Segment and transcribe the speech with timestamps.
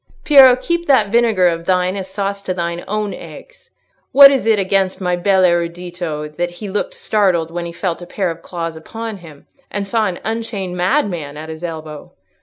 [0.23, 3.69] "Piero, keep that vinegar of thine as sauce to thine own eggs!
[4.11, 8.07] What is it against my bel erudito that he looked startled when he felt a
[8.07, 12.13] pair of claws upon him and saw an unchained madman at his elbow?